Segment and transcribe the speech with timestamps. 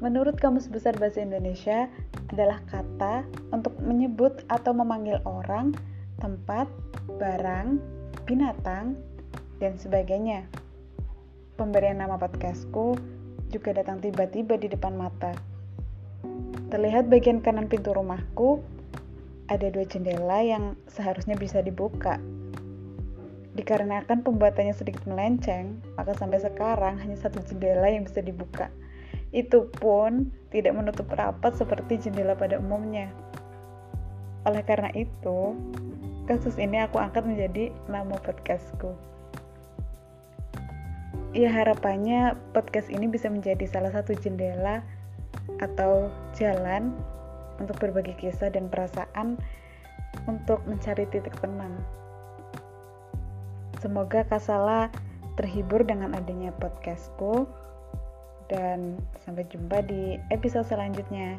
[0.00, 1.86] menurut Kamus Besar Bahasa Indonesia
[2.32, 5.76] adalah kata untuk menyebut atau memanggil orang,
[6.18, 6.66] tempat,
[7.20, 7.76] barang,
[8.24, 8.96] binatang,
[9.60, 10.48] dan sebagainya.
[11.60, 12.96] Pemberian nama podcastku
[13.52, 15.36] juga datang tiba-tiba di depan mata.
[16.72, 18.64] Terlihat bagian kanan pintu rumahku,
[19.50, 22.16] ada dua jendela yang seharusnya bisa dibuka.
[23.58, 28.70] Dikarenakan pembuatannya sedikit melenceng, maka sampai sekarang hanya satu jendela yang bisa dibuka.
[29.30, 33.10] Itu pun tidak menutup rapat seperti jendela pada umumnya.
[34.42, 35.54] Oleh karena itu,
[36.26, 38.96] kasus ini aku angkat menjadi nama podcastku.
[41.30, 44.82] Ya harapannya podcast ini bisa menjadi salah satu jendela
[45.62, 46.90] atau jalan
[47.62, 49.38] untuk berbagi kisah dan perasaan
[50.26, 51.78] untuk mencari titik tenang.
[53.78, 54.90] Semoga Kasala
[55.38, 57.46] terhibur dengan adanya podcastku
[58.50, 61.38] dan sampai jumpa di episode selanjutnya.